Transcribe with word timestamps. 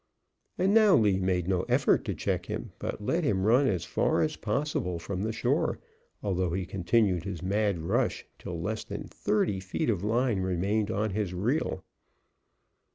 And 0.57 0.73
now 0.73 0.95
Lee 0.95 1.19
made 1.19 1.47
no 1.47 1.61
effort 1.69 2.05
to 2.05 2.15
check 2.15 2.47
him, 2.47 2.71
but 2.79 3.03
let 3.03 3.23
him 3.23 3.43
run 3.45 3.67
as 3.67 3.85
far 3.85 4.23
as 4.23 4.35
possible 4.35 4.97
from 4.97 5.21
the 5.21 5.31
shore, 5.31 5.77
although 6.23 6.53
he 6.53 6.65
continued 6.65 7.23
his 7.23 7.43
mad 7.43 7.77
rush 7.77 8.25
till 8.39 8.59
less 8.59 8.83
than 8.83 9.03
thirty 9.03 9.59
feet 9.59 9.91
of 9.91 10.03
line 10.03 10.39
remained 10.39 10.89
on 10.89 11.11
his 11.11 11.35
reel. 11.35 11.83